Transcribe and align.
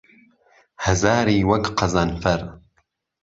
ههزاری 0.85 1.37
وهک 1.49 1.65
قهزنهفهر 1.77 2.41